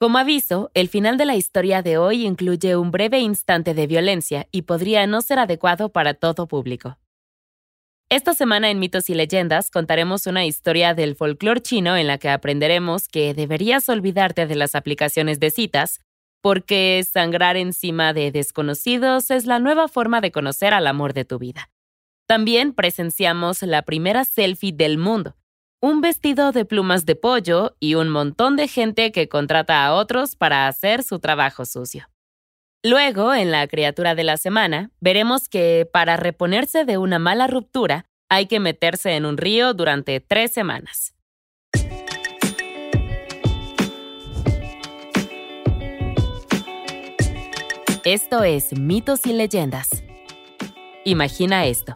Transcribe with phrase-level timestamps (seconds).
[0.00, 4.48] Como aviso, el final de la historia de hoy incluye un breve instante de violencia
[4.50, 6.96] y podría no ser adecuado para todo público.
[8.08, 12.30] Esta semana en Mitos y Leyendas contaremos una historia del folclore chino en la que
[12.30, 16.00] aprenderemos que deberías olvidarte de las aplicaciones de citas,
[16.40, 21.38] porque sangrar encima de desconocidos es la nueva forma de conocer al amor de tu
[21.38, 21.68] vida.
[22.26, 25.36] También presenciamos la primera selfie del mundo,
[25.82, 30.36] un vestido de plumas de pollo y un montón de gente que contrata a otros
[30.36, 32.08] para hacer su trabajo sucio.
[32.82, 38.06] Luego, en la criatura de la semana, veremos que para reponerse de una mala ruptura
[38.28, 41.14] hay que meterse en un río durante tres semanas.
[48.04, 49.88] Esto es Mitos y Leyendas.
[51.04, 51.92] Imagina esto.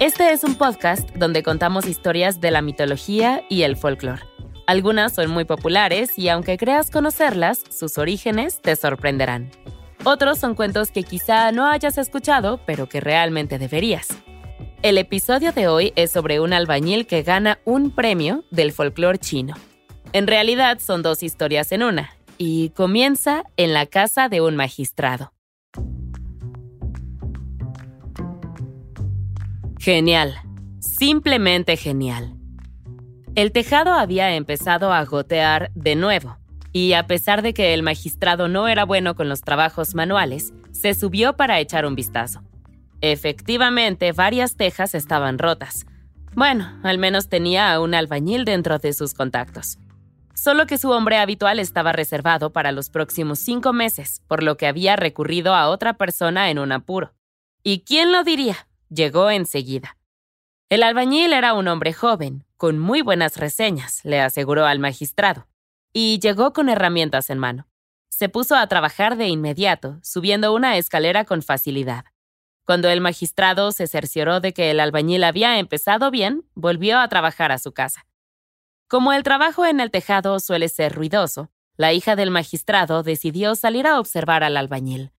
[0.00, 4.22] Este es un podcast donde contamos historias de la mitología y el folclore.
[4.68, 9.50] Algunas son muy populares y aunque creas conocerlas, sus orígenes te sorprenderán.
[10.04, 14.06] Otros son cuentos que quizá no hayas escuchado, pero que realmente deberías.
[14.82, 19.56] El episodio de hoy es sobre un albañil que gana un premio del folclore chino.
[20.12, 25.32] En realidad son dos historias en una, y comienza en la casa de un magistrado.
[29.90, 30.34] Genial,
[30.80, 32.34] simplemente genial.
[33.34, 36.36] El tejado había empezado a gotear de nuevo,
[36.74, 40.92] y a pesar de que el magistrado no era bueno con los trabajos manuales, se
[40.92, 42.42] subió para echar un vistazo.
[43.00, 45.86] Efectivamente, varias tejas estaban rotas.
[46.34, 49.78] Bueno, al menos tenía a un albañil dentro de sus contactos.
[50.34, 54.66] Solo que su hombre habitual estaba reservado para los próximos cinco meses, por lo que
[54.66, 57.14] había recurrido a otra persona en un apuro.
[57.62, 58.67] ¿Y quién lo diría?
[58.90, 59.98] Llegó enseguida.
[60.70, 65.46] El albañil era un hombre joven, con muy buenas reseñas, le aseguró al magistrado,
[65.92, 67.68] y llegó con herramientas en mano.
[68.08, 72.04] Se puso a trabajar de inmediato, subiendo una escalera con facilidad.
[72.64, 77.52] Cuando el magistrado se cercioró de que el albañil había empezado bien, volvió a trabajar
[77.52, 78.06] a su casa.
[78.88, 83.86] Como el trabajo en el tejado suele ser ruidoso, la hija del magistrado decidió salir
[83.86, 85.12] a observar al albañil.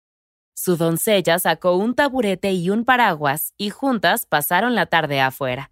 [0.62, 5.72] Su doncella sacó un taburete y un paraguas y juntas pasaron la tarde afuera.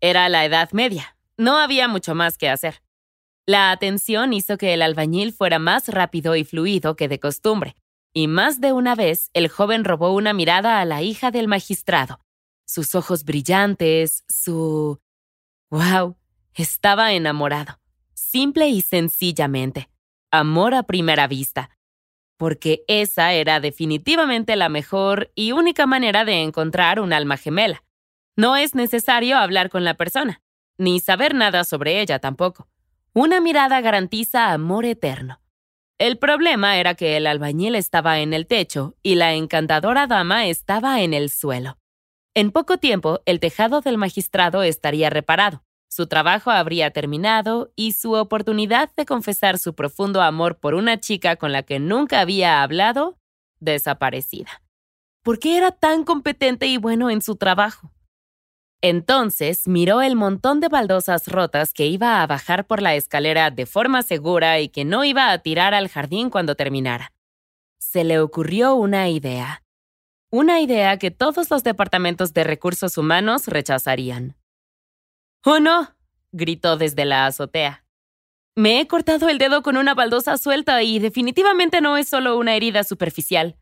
[0.00, 1.18] Era la Edad Media.
[1.36, 2.82] No había mucho más que hacer.
[3.44, 7.76] La atención hizo que el albañil fuera más rápido y fluido que de costumbre,
[8.14, 12.18] y más de una vez el joven robó una mirada a la hija del magistrado.
[12.64, 14.98] Sus ojos brillantes, su...
[15.68, 16.16] ¡Wow!
[16.54, 17.80] Estaba enamorado.
[18.14, 19.90] Simple y sencillamente.
[20.30, 21.68] Amor a primera vista
[22.42, 27.84] porque esa era definitivamente la mejor y única manera de encontrar un alma gemela.
[28.34, 30.42] No es necesario hablar con la persona,
[30.76, 32.66] ni saber nada sobre ella tampoco.
[33.12, 35.40] Una mirada garantiza amor eterno.
[35.98, 41.00] El problema era que el albañil estaba en el techo y la encantadora dama estaba
[41.00, 41.78] en el suelo.
[42.34, 45.62] En poco tiempo, el tejado del magistrado estaría reparado.
[45.94, 51.36] Su trabajo habría terminado y su oportunidad de confesar su profundo amor por una chica
[51.36, 53.18] con la que nunca había hablado,
[53.60, 54.62] desaparecida.
[55.22, 57.92] ¿Por qué era tan competente y bueno en su trabajo?
[58.80, 63.66] Entonces miró el montón de baldosas rotas que iba a bajar por la escalera de
[63.66, 67.12] forma segura y que no iba a tirar al jardín cuando terminara.
[67.78, 69.62] Se le ocurrió una idea.
[70.30, 74.36] Una idea que todos los departamentos de recursos humanos rechazarían.
[75.44, 75.94] ¡Oh, no!
[76.32, 77.84] gritó desde la azotea.
[78.54, 82.54] Me he cortado el dedo con una baldosa suelta y definitivamente no es solo una
[82.54, 83.56] herida superficial.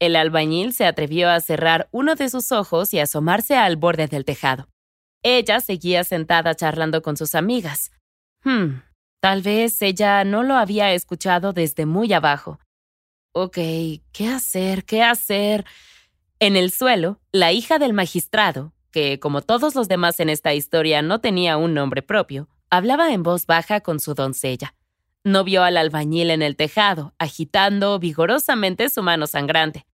[0.00, 4.24] El albañil se atrevió a cerrar uno de sus ojos y asomarse al borde del
[4.24, 4.68] tejado.
[5.22, 7.90] Ella seguía sentada charlando con sus amigas.
[8.44, 8.80] Hmm,
[9.20, 12.60] tal vez ella no lo había escuchado desde muy abajo.
[13.32, 13.56] Ok,
[14.12, 14.84] ¿qué hacer?
[14.84, 15.66] ¿Qué hacer?
[16.38, 21.02] En el suelo, la hija del magistrado, que, como todos los demás en esta historia,
[21.02, 24.74] no tenía un nombre propio, hablaba en voz baja con su doncella.
[25.22, 29.86] No vio al albañil en el tejado, agitando vigorosamente su mano sangrante.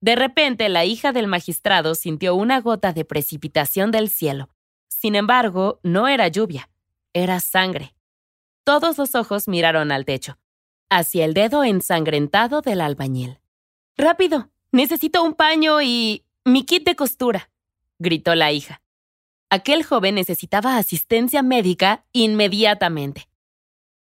[0.00, 4.48] De repente, la hija del magistrado sintió una gota de precipitación del cielo.
[4.88, 6.70] Sin embargo, no era lluvia,
[7.12, 7.94] era sangre.
[8.64, 10.38] Todos los ojos miraron al techo,
[10.88, 13.38] hacia el dedo ensangrentado del albañil.
[13.96, 17.49] Rápido, necesito un paño y mi kit de costura
[18.00, 18.82] gritó la hija.
[19.48, 23.28] Aquel joven necesitaba asistencia médica inmediatamente.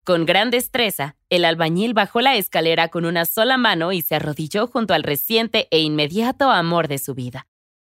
[0.05, 4.69] Con gran destreza, el albañil bajó la escalera con una sola mano y se arrodilló
[4.69, 7.49] junto al reciente e inmediato amor de su vida.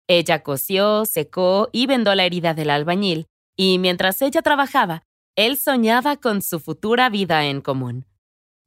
[0.07, 5.05] Ella cosió, secó y vendó la herida del albañil, y mientras ella trabajaba,
[5.35, 8.05] él soñaba con su futura vida en común.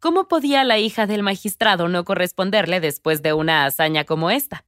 [0.00, 4.65] ¿Cómo podía la hija del magistrado no corresponderle después de una hazaña como esta?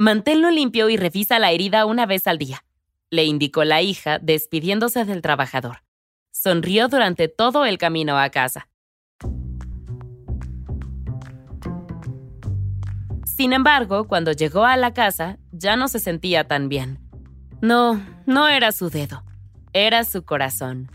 [0.00, 2.64] Manténlo limpio y revisa la herida una vez al día,
[3.10, 5.82] le indicó la hija, despidiéndose del trabajador.
[6.30, 8.66] Sonrió durante todo el camino a casa.
[13.26, 16.98] Sin embargo, cuando llegó a la casa, ya no se sentía tan bien.
[17.60, 19.22] No, no era su dedo,
[19.74, 20.90] era su corazón.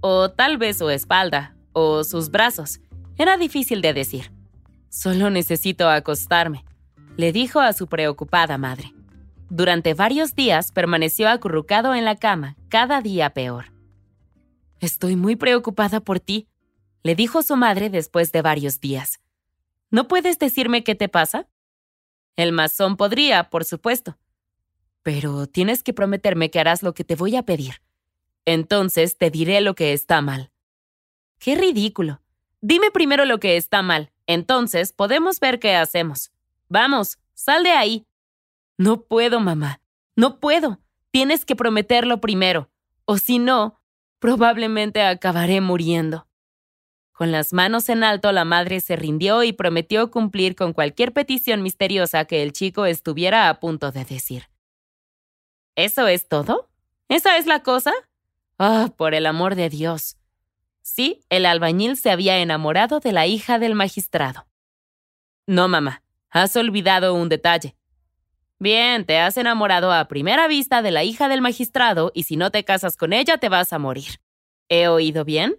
[0.00, 2.78] O tal vez su espalda, o sus brazos.
[3.18, 4.30] Era difícil de decir.
[4.90, 6.64] Solo necesito acostarme,
[7.16, 8.92] le dijo a su preocupada madre.
[9.48, 13.72] Durante varios días permaneció acurrucado en la cama, cada día peor.
[14.80, 16.48] Estoy muy preocupada por ti,
[17.02, 19.20] le dijo su madre después de varios días.
[19.90, 21.48] ¿No puedes decirme qué te pasa?
[22.34, 24.18] El masón podría, por supuesto.
[25.02, 27.80] Pero tienes que prometerme que harás lo que te voy a pedir.
[28.46, 30.50] Entonces te diré lo que está mal.
[31.38, 32.20] ¡Qué ridículo!
[32.60, 34.10] Dime primero lo que está mal.
[34.26, 36.33] Entonces podemos ver qué hacemos.
[36.68, 38.06] Vamos, sal de ahí.
[38.76, 39.80] No puedo, mamá.
[40.16, 40.80] No puedo.
[41.10, 42.70] Tienes que prometerlo primero.
[43.04, 43.80] O si no,
[44.18, 46.26] probablemente acabaré muriendo.
[47.12, 51.62] Con las manos en alto, la madre se rindió y prometió cumplir con cualquier petición
[51.62, 54.48] misteriosa que el chico estuviera a punto de decir.
[55.76, 56.68] ¿Eso es todo?
[57.08, 57.92] ¿Esa es la cosa?
[58.58, 60.16] Ah, por el amor de Dios.
[60.82, 64.46] Sí, el albañil se había enamorado de la hija del magistrado.
[65.46, 66.02] No, mamá,
[66.34, 67.76] has olvidado un detalle.
[68.58, 72.50] Bien, te has enamorado a primera vista de la hija del magistrado y si no
[72.50, 74.20] te casas con ella te vas a morir.
[74.68, 75.56] ¿He oído bien?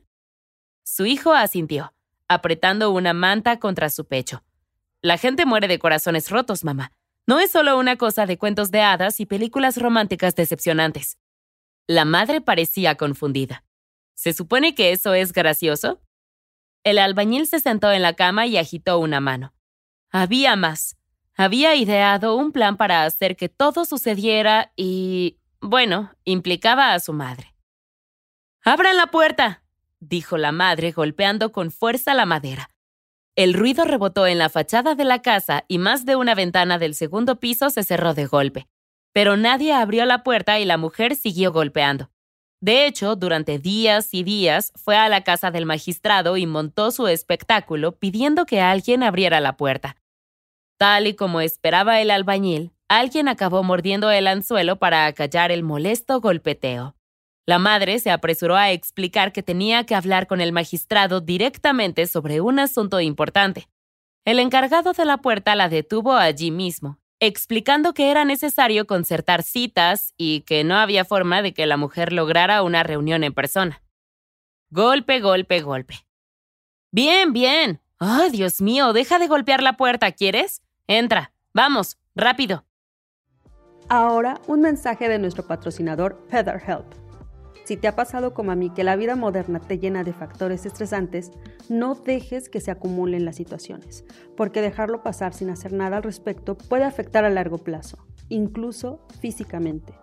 [0.83, 1.93] Su hijo asintió,
[2.27, 4.43] apretando una manta contra su pecho.
[5.01, 6.91] La gente muere de corazones rotos, mamá.
[7.25, 11.17] No es solo una cosa de cuentos de hadas y películas románticas decepcionantes.
[11.87, 13.63] La madre parecía confundida.
[14.13, 16.01] ¿Se supone que eso es gracioso?
[16.83, 19.54] El albañil se sentó en la cama y agitó una mano.
[20.17, 20.95] Había más.
[21.35, 27.53] Había ideado un plan para hacer que todo sucediera y, bueno, implicaba a su madre.
[28.63, 29.63] ¡Abran la puerta!
[29.99, 32.69] dijo la madre golpeando con fuerza la madera.
[33.35, 36.95] El ruido rebotó en la fachada de la casa y más de una ventana del
[36.95, 38.69] segundo piso se cerró de golpe.
[39.11, 42.09] Pero nadie abrió la puerta y la mujer siguió golpeando.
[42.61, 47.07] De hecho, durante días y días fue a la casa del magistrado y montó su
[47.07, 49.97] espectáculo pidiendo que alguien abriera la puerta.
[50.77, 56.19] Tal y como esperaba el albañil, alguien acabó mordiendo el anzuelo para acallar el molesto
[56.19, 56.95] golpeteo.
[57.47, 62.41] La madre se apresuró a explicar que tenía que hablar con el magistrado directamente sobre
[62.41, 63.69] un asunto importante.
[64.25, 70.13] El encargado de la puerta la detuvo allí mismo, explicando que era necesario concertar citas
[70.17, 73.83] y que no había forma de que la mujer lograra una reunión en persona.
[74.71, 76.07] Golpe, golpe, golpe.
[76.91, 77.81] Bien, bien.
[77.99, 78.91] ¡Oh, Dios mío!
[78.91, 80.61] Deja de golpear la puerta, ¿quieres?
[80.87, 81.33] Entra.
[81.51, 82.63] Vamos, rápido.
[83.89, 86.85] Ahora, un mensaje de nuestro patrocinador Feather Help.
[87.63, 90.67] Si te ha pasado como a mí que la vida moderna te llena de factores
[90.67, 91.31] estresantes,
[91.69, 94.05] no dejes que se acumulen las situaciones,
[94.37, 99.93] porque dejarlo pasar sin hacer nada al respecto puede afectar a largo plazo, incluso físicamente.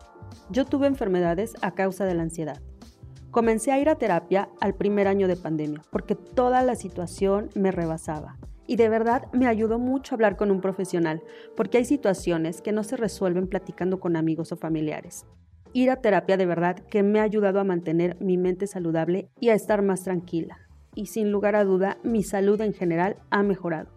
[0.51, 2.61] Yo tuve enfermedades a causa de la ansiedad.
[3.31, 7.71] Comencé a ir a terapia al primer año de pandemia, porque toda la situación me
[7.71, 8.37] rebasaba.
[8.73, 11.23] Y de verdad me ayudó mucho hablar con un profesional,
[11.55, 15.27] porque hay situaciones que no se resuelven platicando con amigos o familiares
[15.75, 19.49] ir a terapia de verdad que me ha ayudado a mantener mi mente saludable y
[19.49, 20.59] a estar más tranquila.
[20.95, 23.91] Y sin lugar a duda, mi salud en general ha mejorado.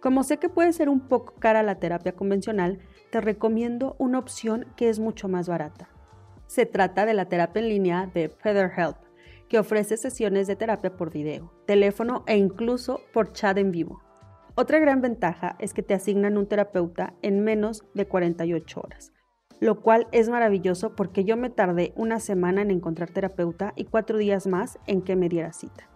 [0.00, 2.78] Como sé que puede ser un poco cara la terapia convencional,
[3.10, 5.88] te recomiendo una opción que es mucho más barata.
[6.46, 8.96] Se trata de la terapia en línea de Feather Help,
[9.48, 14.05] que ofrece sesiones de terapia por video, teléfono e incluso por chat en vivo.
[14.58, 19.12] Otra gran ventaja es que te asignan un terapeuta en menos de 48 horas,
[19.60, 24.16] lo cual es maravilloso porque yo me tardé una semana en encontrar terapeuta y cuatro
[24.16, 25.90] días más en que me diera cita.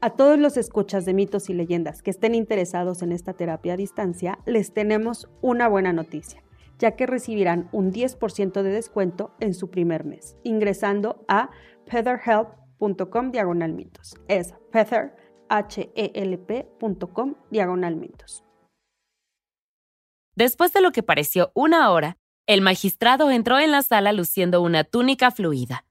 [0.00, 3.76] A todos los escuchas de mitos y leyendas que estén interesados en esta terapia a
[3.76, 6.44] distancia, les tenemos una buena noticia,
[6.78, 11.50] ya que recibirán un 10% de descuento en su primer mes, ingresando a
[11.86, 14.14] featherhelp.com diagonal mitos.
[14.28, 15.16] Es feather,
[15.48, 16.38] h e l
[17.50, 18.44] diagonal mitos.
[20.34, 24.84] Después de lo que pareció una hora, el magistrado entró en la sala luciendo una
[24.84, 25.84] túnica fluida.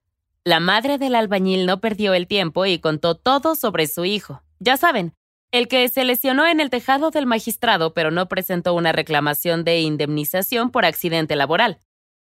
[0.43, 4.41] La madre del albañil no perdió el tiempo y contó todo sobre su hijo.
[4.59, 5.13] Ya saben,
[5.51, 9.81] el que se lesionó en el tejado del magistrado pero no presentó una reclamación de
[9.81, 11.79] indemnización por accidente laboral,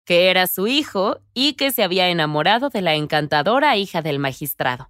[0.05, 4.89] que era su hijo y que se había enamorado de la encantadora hija del magistrado.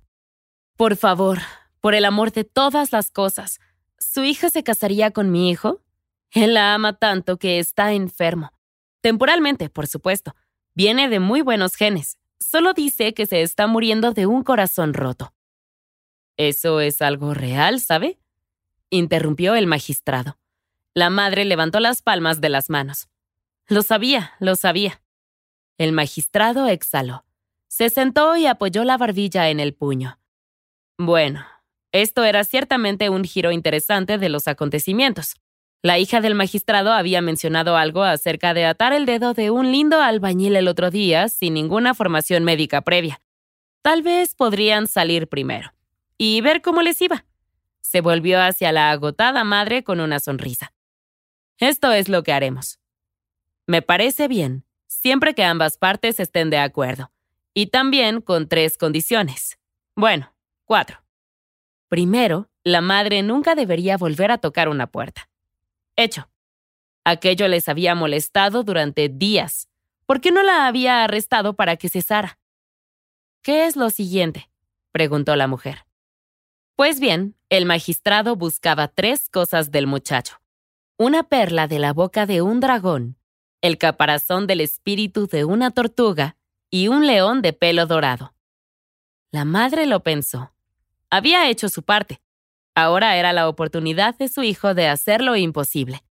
[0.75, 1.39] Por favor,
[1.83, 3.59] por el amor de todas las cosas,
[3.99, 5.81] ¿su hija se casaría con mi hijo?
[6.31, 8.53] Él la ama tanto que está enfermo.
[9.01, 10.33] Temporalmente, por supuesto.
[10.75, 12.17] Viene de muy buenos genes.
[12.39, 15.33] Solo dice que se está muriendo de un corazón roto.
[16.37, 18.17] ¿Eso es algo real, sabe?
[18.89, 20.37] interrumpió el magistrado.
[20.93, 23.09] La madre levantó las palmas de las manos.
[23.67, 25.01] Lo sabía, lo sabía.
[25.77, 27.25] El magistrado exhaló.
[27.67, 30.17] Se sentó y apoyó la barbilla en el puño.
[30.97, 31.45] Bueno,
[31.93, 35.35] esto era ciertamente un giro interesante de los acontecimientos.
[35.83, 40.01] La hija del magistrado había mencionado algo acerca de atar el dedo de un lindo
[40.01, 43.21] albañil el otro día sin ninguna formación médica previa.
[43.83, 45.73] Tal vez podrían salir primero
[46.17, 47.25] y ver cómo les iba.
[47.81, 50.73] Se volvió hacia la agotada madre con una sonrisa.
[51.59, 52.79] Esto es lo que haremos.
[53.67, 57.11] Me parece bien, siempre que ambas partes estén de acuerdo.
[57.53, 59.59] Y también con tres condiciones.
[59.95, 60.33] Bueno,
[60.65, 61.02] cuatro.
[61.93, 65.29] Primero, la madre nunca debería volver a tocar una puerta.
[65.95, 66.27] Hecho.
[67.03, 69.69] Aquello les había molestado durante días.
[70.07, 72.39] ¿Por qué no la había arrestado para que cesara?
[73.43, 74.49] ¿Qué es lo siguiente?
[74.91, 75.85] preguntó la mujer.
[76.75, 80.41] Pues bien, el magistrado buscaba tres cosas del muchacho.
[80.97, 83.17] Una perla de la boca de un dragón,
[83.61, 86.37] el caparazón del espíritu de una tortuga
[86.71, 88.33] y un león de pelo dorado.
[89.29, 90.53] La madre lo pensó.
[91.13, 92.23] Había hecho su parte.
[92.73, 96.03] Ahora era la oportunidad de su hijo de hacer lo imposible.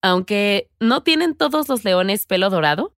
[0.00, 2.94] Aunque, ¿no tienen todos los leones pelo dorado?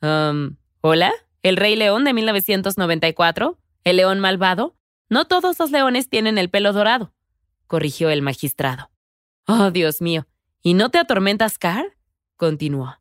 [0.00, 1.12] Um, ¿Hola?
[1.44, 3.60] ¿El Rey León de 1994?
[3.84, 4.74] ¿El León Malvado?
[5.08, 7.14] No todos los leones tienen el pelo dorado,
[7.68, 8.90] corrigió el magistrado.
[9.46, 10.26] Oh, Dios mío.
[10.62, 11.96] ¿Y no te atormentas, Car?
[12.34, 12.98] continuó.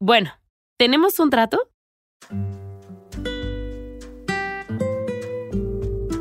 [0.00, 0.32] Bueno,
[0.76, 1.70] ¿tenemos un trato?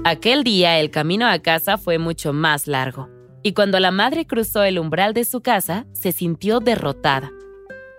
[0.10, 3.10] Aquel día el camino a casa fue mucho más largo,
[3.44, 7.32] y cuando la madre cruzó el umbral de su casa, se sintió derrotada.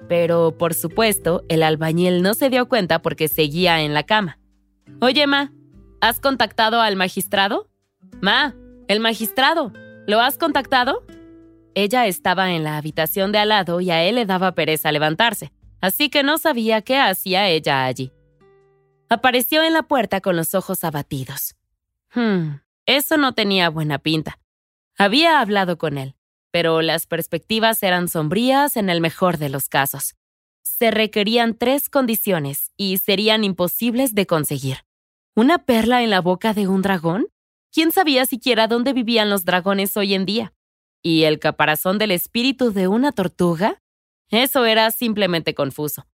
[0.09, 4.41] Pero, por supuesto, el albañil no se dio cuenta porque seguía en la cama.
[5.01, 5.53] Oye, Ma,
[6.01, 7.71] ¿has contactado al magistrado?
[8.21, 8.57] Ma,
[8.89, 9.73] el magistrado,
[10.09, 11.05] ¿lo has contactado?
[11.77, 15.53] Ella estaba en la habitación de al lado y a él le daba pereza levantarse,
[15.81, 18.11] así que no sabía qué hacía ella allí.
[19.09, 21.55] Apareció en la puerta con los ojos abatidos.
[22.15, 24.39] Hmm, eso no tenía buena pinta.
[24.99, 26.17] Había hablado con él,
[26.51, 30.15] pero las perspectivas eran sombrías en el mejor de los casos.
[30.63, 34.79] Se requerían tres condiciones y serían imposibles de conseguir.
[35.35, 37.29] ¿Una perla en la boca de un dragón?
[37.73, 40.53] ¿Quién sabía siquiera dónde vivían los dragones hoy en día?
[41.03, 43.81] ¿Y el caparazón del espíritu de una tortuga?
[44.29, 46.07] Eso era simplemente confuso.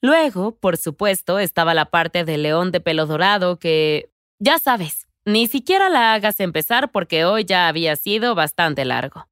[0.00, 4.10] Luego, por supuesto, estaba la parte del león de pelo dorado que...
[4.38, 4.99] Ya sabes,
[5.32, 9.28] ni siquiera la hagas empezar porque hoy ya había sido bastante largo.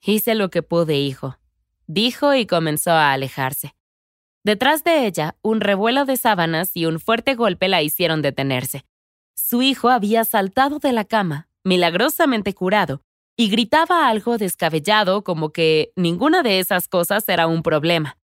[0.00, 1.38] Hice lo que pude, hijo,
[1.86, 3.74] dijo y comenzó a alejarse.
[4.44, 8.84] Detrás de ella, un revuelo de sábanas y un fuerte golpe la hicieron detenerse.
[9.34, 13.02] Su hijo había saltado de la cama, milagrosamente curado,
[13.36, 18.18] y gritaba algo descabellado como que ninguna de esas cosas era un problema.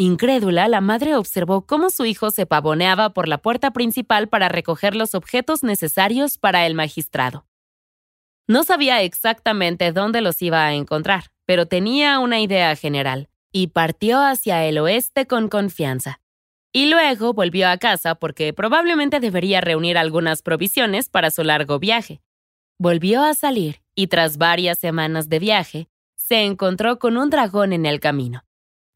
[0.00, 4.94] Incrédula, la madre observó cómo su hijo se pavoneaba por la puerta principal para recoger
[4.94, 7.46] los objetos necesarios para el magistrado.
[8.46, 14.20] No sabía exactamente dónde los iba a encontrar, pero tenía una idea general, y partió
[14.20, 16.20] hacia el oeste con confianza.
[16.72, 22.22] Y luego volvió a casa porque probablemente debería reunir algunas provisiones para su largo viaje.
[22.78, 27.84] Volvió a salir y tras varias semanas de viaje, se encontró con un dragón en
[27.84, 28.44] el camino.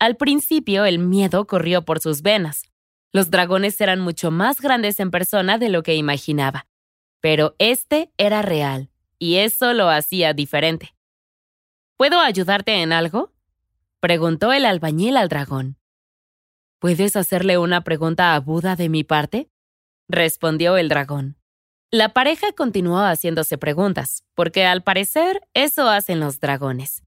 [0.03, 2.65] Al principio el miedo corrió por sus venas.
[3.13, 6.67] Los dragones eran mucho más grandes en persona de lo que imaginaba.
[7.21, 8.91] Pero este era real,
[9.21, 10.97] y eso lo hacía diferente.
[11.97, 13.33] ¿Puedo ayudarte en algo?
[14.01, 15.77] preguntó el albañil al dragón.
[16.81, 19.53] ¿Puedes hacerle una pregunta a Buda de mi parte?
[20.09, 21.37] respondió el dragón.
[21.93, 27.05] La pareja continuó haciéndose preguntas, porque al parecer eso hacen los dragones.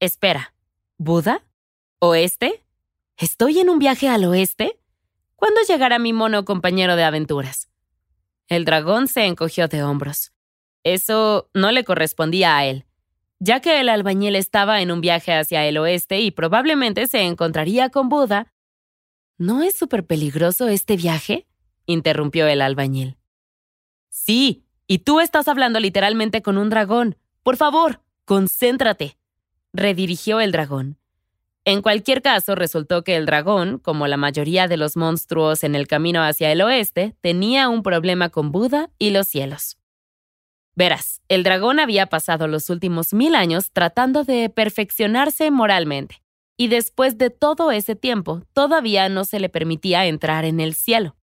[0.00, 0.54] Espera,
[0.96, 1.42] ¿Buda?
[1.98, 2.62] ¿Oeste?
[3.16, 4.78] ¿Estoy en un viaje al oeste?
[5.34, 7.70] ¿Cuándo llegará mi mono compañero de aventuras?
[8.48, 10.32] El dragón se encogió de hombros.
[10.84, 12.84] Eso no le correspondía a él,
[13.38, 17.88] ya que el albañil estaba en un viaje hacia el oeste y probablemente se encontraría
[17.88, 18.52] con Buda.
[19.38, 21.46] ¿No es súper peligroso este viaje?
[21.86, 23.16] interrumpió el albañil.
[24.10, 27.16] Sí, y tú estás hablando literalmente con un dragón.
[27.42, 29.16] Por favor, concéntrate,
[29.72, 30.98] redirigió el dragón.
[31.66, 35.88] En cualquier caso, resultó que el dragón, como la mayoría de los monstruos en el
[35.88, 39.76] camino hacia el oeste, tenía un problema con Buda y los cielos.
[40.76, 46.22] Verás, el dragón había pasado los últimos mil años tratando de perfeccionarse moralmente,
[46.56, 51.16] y después de todo ese tiempo todavía no se le permitía entrar en el cielo.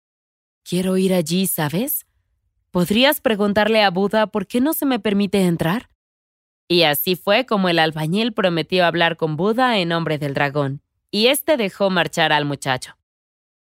[0.66, 2.06] Quiero ir allí, ¿sabes?
[2.70, 5.93] ¿Podrías preguntarle a Buda por qué no se me permite entrar?
[6.74, 11.28] Y así fue como el albañil prometió hablar con Buda en nombre del dragón, y
[11.28, 12.98] éste dejó marchar al muchacho.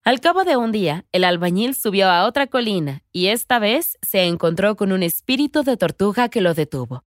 [0.05, 4.25] Al cabo de un día, el albañil subió a otra colina y esta vez se
[4.25, 7.03] encontró con un espíritu de tortuga que lo detuvo.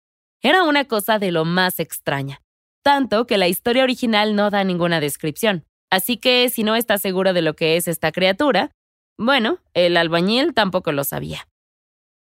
[0.44, 2.44] Era una cosa de lo más extraña,
[2.84, 5.66] tanto que la historia original no da ninguna descripción.
[5.90, 8.70] Así que si no está seguro de lo que es esta criatura,
[9.18, 11.48] bueno, el albañil tampoco lo sabía.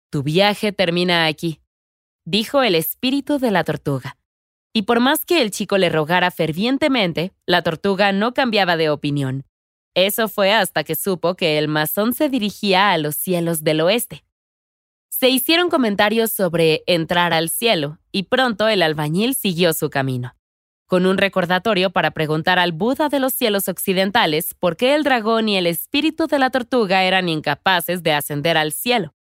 [0.08, 1.59] Tu viaje termina aquí,
[2.30, 4.16] dijo el espíritu de la tortuga.
[4.72, 9.44] Y por más que el chico le rogara fervientemente, la tortuga no cambiaba de opinión.
[9.94, 14.22] Eso fue hasta que supo que el masón se dirigía a los cielos del oeste.
[15.08, 20.36] Se hicieron comentarios sobre entrar al cielo, y pronto el albañil siguió su camino,
[20.86, 25.48] con un recordatorio para preguntar al Buda de los cielos occidentales por qué el dragón
[25.48, 29.14] y el espíritu de la tortuga eran incapaces de ascender al cielo.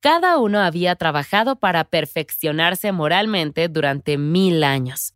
[0.00, 5.14] Cada uno había trabajado para perfeccionarse moralmente durante mil años.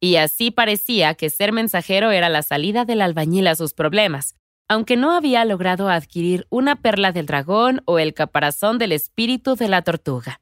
[0.00, 4.36] Y así parecía que ser mensajero era la salida del albañil a sus problemas,
[4.68, 9.68] aunque no había logrado adquirir una perla del dragón o el caparazón del espíritu de
[9.68, 10.40] la tortuga.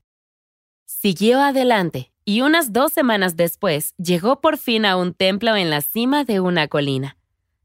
[0.85, 5.81] Siguió adelante y unas dos semanas después llegó por fin a un templo en la
[5.81, 7.17] cima de una colina.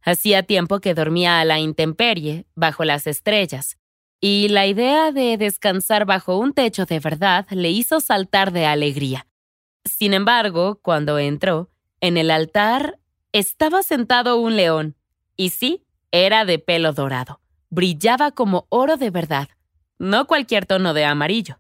[0.02, 3.78] Hacía tiempo que dormía a la intemperie, bajo las estrellas,
[4.22, 9.28] y la idea de descansar bajo un techo de verdad le hizo saltar de alegría.
[9.86, 11.70] Sin embargo, cuando entró,
[12.02, 13.00] en el altar
[13.32, 14.96] estaba sentado un león,
[15.38, 17.42] y sí, era de pelo dorado.
[17.70, 19.50] Brillaba como oro de verdad,
[20.00, 21.60] no cualquier tono de amarillo.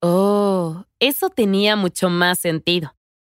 [0.00, 2.94] Oh, eso tenía mucho más sentido.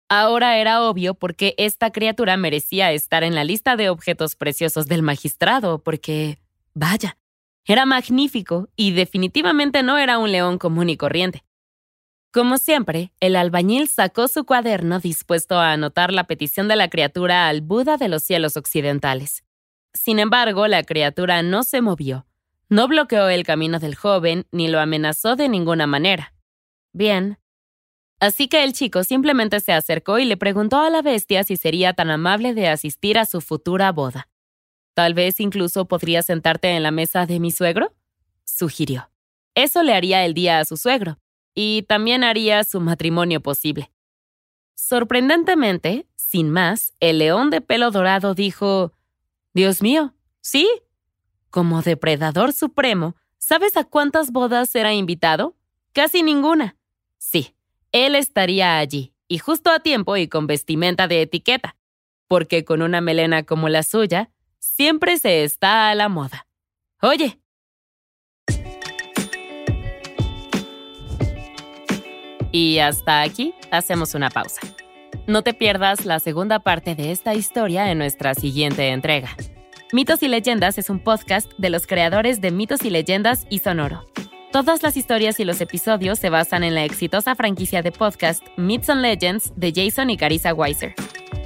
[0.08, 4.86] Ahora era obvio por qué esta criatura merecía estar en la lista de objetos preciosos
[4.86, 6.38] del magistrado, porque,
[6.72, 7.18] vaya,
[7.68, 11.44] era magnífico y definitivamente no era un león común y corriente.
[12.32, 17.46] Como siempre, el albañil sacó su cuaderno dispuesto a anotar la petición de la criatura
[17.46, 19.44] al Buda de los cielos occidentales.
[19.92, 22.26] Sin embargo, la criatura no se movió,
[22.70, 26.34] no bloqueó el camino del joven ni lo amenazó de ninguna manera.
[26.92, 27.38] Bien.
[28.18, 31.92] Así que el chico simplemente se acercó y le preguntó a la bestia si sería
[31.92, 34.28] tan amable de asistir a su futura boda.
[34.98, 37.94] Tal vez incluso podría sentarte en la mesa de mi suegro,
[38.42, 39.12] sugirió.
[39.54, 41.20] Eso le haría el día a su suegro,
[41.54, 43.92] y también haría su matrimonio posible.
[44.74, 48.92] Sorprendentemente, sin más, el león de pelo dorado dijo,
[49.54, 50.68] Dios mío, sí.
[51.48, 55.54] Como depredador supremo, ¿sabes a cuántas bodas será invitado?
[55.92, 56.74] Casi ninguna.
[57.18, 57.54] Sí,
[57.92, 61.76] él estaría allí, y justo a tiempo y con vestimenta de etiqueta,
[62.26, 66.46] porque con una melena como la suya, siempre se está a la moda.
[67.02, 67.38] Oye.
[72.50, 74.60] Y hasta aquí hacemos una pausa.
[75.26, 79.36] No te pierdas la segunda parte de esta historia en nuestra siguiente entrega.
[79.92, 84.06] Mitos y Leyendas es un podcast de los creadores de Mitos y Leyendas y Sonoro.
[84.52, 88.88] Todas las historias y los episodios se basan en la exitosa franquicia de podcast Myths
[88.88, 90.94] and Legends de Jason y Carissa Weiser.